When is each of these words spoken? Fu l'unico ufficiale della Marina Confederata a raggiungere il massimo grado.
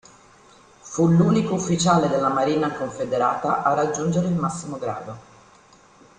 Fu 0.79 1.07
l'unico 1.11 1.53
ufficiale 1.53 2.07
della 2.09 2.29
Marina 2.29 2.73
Confederata 2.73 3.61
a 3.61 3.75
raggiungere 3.75 4.29
il 4.29 4.33
massimo 4.33 4.79
grado. 4.79 5.17